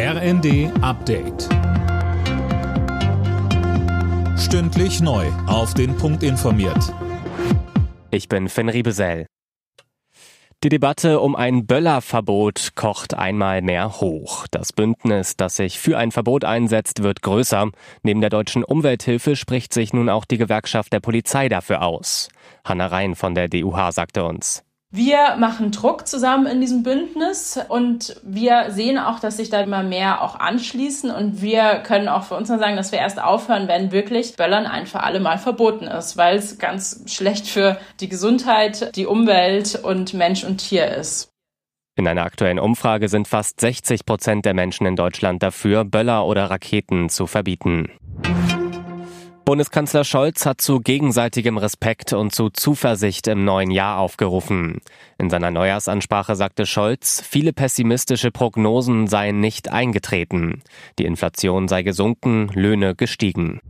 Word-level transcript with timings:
RND 0.00 0.70
Update. 0.80 1.48
Stündlich 4.38 5.00
neu. 5.00 5.26
Auf 5.48 5.74
den 5.74 5.96
Punkt 5.96 6.22
informiert. 6.22 6.94
Ich 8.12 8.28
bin 8.28 8.48
Finn 8.48 8.68
Riebesell. 8.68 9.26
Die 10.62 10.68
Debatte 10.68 11.18
um 11.18 11.34
ein 11.34 11.66
Böllerverbot 11.66 12.76
kocht 12.76 13.14
einmal 13.14 13.60
mehr 13.60 14.00
hoch. 14.00 14.46
Das 14.52 14.72
Bündnis, 14.72 15.36
das 15.36 15.56
sich 15.56 15.80
für 15.80 15.98
ein 15.98 16.12
Verbot 16.12 16.44
einsetzt, 16.44 17.02
wird 17.02 17.20
größer. 17.22 17.68
Neben 18.04 18.20
der 18.20 18.30
deutschen 18.30 18.62
Umwelthilfe 18.62 19.34
spricht 19.34 19.74
sich 19.74 19.92
nun 19.92 20.08
auch 20.08 20.26
die 20.26 20.38
Gewerkschaft 20.38 20.92
der 20.92 21.00
Polizei 21.00 21.48
dafür 21.48 21.82
aus. 21.82 22.28
Hanna 22.64 22.86
Rhein 22.86 23.16
von 23.16 23.34
der 23.34 23.48
DUH 23.48 23.90
sagte 23.90 24.22
uns. 24.22 24.62
Wir 24.90 25.36
machen 25.36 25.70
Druck 25.70 26.08
zusammen 26.08 26.46
in 26.46 26.62
diesem 26.62 26.82
Bündnis 26.82 27.60
und 27.68 28.18
wir 28.22 28.70
sehen 28.70 28.96
auch, 28.98 29.20
dass 29.20 29.36
sich 29.36 29.50
da 29.50 29.60
immer 29.60 29.82
mehr 29.82 30.22
auch 30.22 30.40
anschließen 30.40 31.10
und 31.10 31.42
wir 31.42 31.82
können 31.84 32.08
auch 32.08 32.24
für 32.24 32.36
uns 32.36 32.48
nur 32.48 32.58
sagen, 32.58 32.76
dass 32.76 32.90
wir 32.90 32.98
erst 32.98 33.22
aufhören, 33.22 33.68
wenn 33.68 33.92
wirklich 33.92 34.34
Böllern 34.36 34.64
ein 34.64 34.86
für 34.86 35.02
alle 35.02 35.20
Mal 35.20 35.36
verboten 35.36 35.84
ist, 35.84 36.16
weil 36.16 36.38
es 36.38 36.58
ganz 36.58 37.04
schlecht 37.06 37.48
für 37.48 37.78
die 38.00 38.08
Gesundheit, 38.08 38.96
die 38.96 39.04
Umwelt 39.04 39.74
und 39.74 40.14
Mensch 40.14 40.42
und 40.42 40.56
Tier 40.56 40.86
ist. 40.88 41.28
In 41.98 42.08
einer 42.08 42.24
aktuellen 42.24 42.58
Umfrage 42.58 43.10
sind 43.10 43.28
fast 43.28 43.60
60 43.60 44.06
Prozent 44.06 44.46
der 44.46 44.54
Menschen 44.54 44.86
in 44.86 44.96
Deutschland 44.96 45.42
dafür, 45.42 45.84
Böller 45.84 46.24
oder 46.24 46.48
Raketen 46.48 47.10
zu 47.10 47.26
verbieten. 47.26 47.90
Bundeskanzler 49.48 50.04
Scholz 50.04 50.44
hat 50.44 50.60
zu 50.60 50.78
gegenseitigem 50.78 51.56
Respekt 51.56 52.12
und 52.12 52.34
zu 52.34 52.50
Zuversicht 52.50 53.28
im 53.28 53.46
neuen 53.46 53.70
Jahr 53.70 53.98
aufgerufen. 53.98 54.82
In 55.16 55.30
seiner 55.30 55.50
Neujahrsansprache 55.50 56.36
sagte 56.36 56.66
Scholz, 56.66 57.22
viele 57.26 57.54
pessimistische 57.54 58.30
Prognosen 58.30 59.06
seien 59.06 59.40
nicht 59.40 59.70
eingetreten. 59.72 60.60
Die 60.98 61.06
Inflation 61.06 61.66
sei 61.66 61.82
gesunken, 61.82 62.50
Löhne 62.52 62.94
gestiegen. 62.94 63.62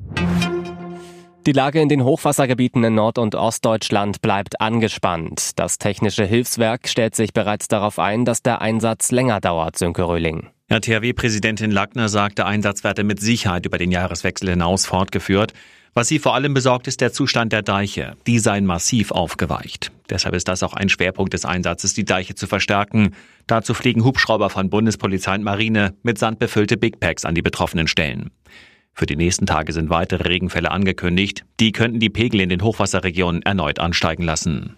Die 1.46 1.52
Lage 1.52 1.80
in 1.80 1.88
den 1.88 2.02
Hochwassergebieten 2.02 2.82
in 2.82 2.96
Nord- 2.96 3.18
und 3.18 3.36
Ostdeutschland 3.36 4.20
bleibt 4.20 4.60
angespannt. 4.60 5.60
Das 5.60 5.78
technische 5.78 6.24
Hilfswerk 6.24 6.88
stellt 6.88 7.14
sich 7.14 7.32
bereits 7.32 7.68
darauf 7.68 8.00
ein, 8.00 8.24
dass 8.24 8.42
der 8.42 8.60
Einsatz 8.62 9.12
länger 9.12 9.40
dauert, 9.40 9.78
Sönke 9.78 10.08
Röhling. 10.08 10.50
Ja, 10.70 10.80
THW-Präsidentin 10.80 11.70
Lackner 11.70 12.10
sagte, 12.10 12.44
Einsatz 12.44 12.84
werde 12.84 13.02
mit 13.02 13.20
Sicherheit 13.20 13.64
über 13.64 13.78
den 13.78 13.90
Jahreswechsel 13.90 14.50
hinaus 14.50 14.84
fortgeführt. 14.84 15.54
Was 15.94 16.08
sie 16.08 16.18
vor 16.18 16.34
allem 16.34 16.52
besorgt, 16.52 16.86
ist 16.86 17.00
der 17.00 17.10
Zustand 17.10 17.54
der 17.54 17.62
Deiche. 17.62 18.16
Die 18.26 18.38
seien 18.38 18.66
massiv 18.66 19.10
aufgeweicht. 19.10 19.92
Deshalb 20.10 20.34
ist 20.34 20.46
das 20.46 20.62
auch 20.62 20.74
ein 20.74 20.90
Schwerpunkt 20.90 21.32
des 21.32 21.46
Einsatzes, 21.46 21.94
die 21.94 22.04
Deiche 22.04 22.34
zu 22.34 22.46
verstärken. 22.46 23.14
Dazu 23.46 23.72
fliegen 23.72 24.04
Hubschrauber 24.04 24.50
von 24.50 24.68
Bundespolizei 24.68 25.36
und 25.36 25.42
Marine 25.42 25.94
mit 26.02 26.18
Sand 26.18 26.38
befüllte 26.38 26.76
Big 26.76 27.00
Packs 27.00 27.24
an 27.24 27.34
die 27.34 27.42
betroffenen 27.42 27.88
Stellen. 27.88 28.30
Für 28.92 29.06
die 29.06 29.16
nächsten 29.16 29.46
Tage 29.46 29.72
sind 29.72 29.88
weitere 29.88 30.28
Regenfälle 30.28 30.70
angekündigt. 30.70 31.46
Die 31.60 31.72
könnten 31.72 31.98
die 31.98 32.10
Pegel 32.10 32.42
in 32.42 32.50
den 32.50 32.62
Hochwasserregionen 32.62 33.40
erneut 33.42 33.78
ansteigen 33.78 34.24
lassen. 34.24 34.76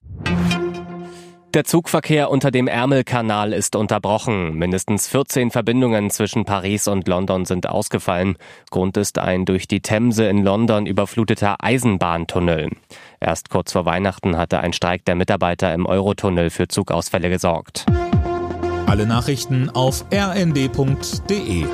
Der 1.52 1.64
Zugverkehr 1.64 2.30
unter 2.30 2.52
dem 2.52 2.68
Ärmelkanal 2.68 3.52
ist 3.52 3.74
unterbrochen. 3.74 4.54
Mindestens 4.54 5.08
14 5.08 5.50
Verbindungen 5.50 6.08
zwischen 6.10 6.44
Paris 6.44 6.86
und 6.86 7.08
London 7.08 7.44
sind 7.44 7.68
ausgefallen. 7.68 8.36
Grund 8.70 8.96
ist 8.96 9.18
ein 9.18 9.46
durch 9.46 9.66
die 9.66 9.80
Themse 9.80 10.26
in 10.26 10.44
London 10.44 10.86
überfluteter 10.86 11.56
Eisenbahntunnel. 11.58 12.70
Erst 13.18 13.50
kurz 13.50 13.72
vor 13.72 13.84
Weihnachten 13.84 14.36
hatte 14.36 14.60
ein 14.60 14.72
Streik 14.72 15.04
der 15.06 15.16
Mitarbeiter 15.16 15.74
im 15.74 15.86
Eurotunnel 15.86 16.50
für 16.50 16.68
Zugausfälle 16.68 17.30
gesorgt. 17.30 17.84
Alle 18.86 19.06
Nachrichten 19.06 19.70
auf 19.70 20.04
rnd.de 20.12 21.66